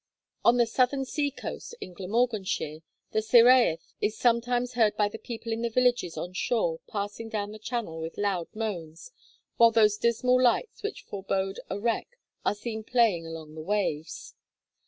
On 0.43 0.57
the 0.57 0.65
southern 0.65 1.05
sea 1.05 1.29
coast, 1.29 1.75
in 1.79 1.93
Glamorganshire, 1.93 2.79
the 3.11 3.21
Cyhyraeth 3.21 3.93
is 4.01 4.17
sometimes 4.17 4.73
heard 4.73 4.97
by 4.97 5.07
the 5.07 5.19
people 5.19 5.51
in 5.51 5.61
the 5.61 5.69
villages 5.69 6.17
on 6.17 6.33
shore 6.33 6.79
passing 6.89 7.29
down 7.29 7.51
the 7.51 7.59
channel 7.59 7.99
with 8.01 8.17
loud 8.17 8.47
moans, 8.55 9.11
while 9.57 9.69
those 9.69 9.97
dismal 9.97 10.41
lights 10.41 10.81
which 10.81 11.03
forebode 11.03 11.59
a 11.69 11.79
wreck 11.79 12.17
are 12.43 12.55
seen 12.55 12.83
playing 12.83 13.27
along 13.27 13.53
the 13.53 13.61
waves. 13.61 14.33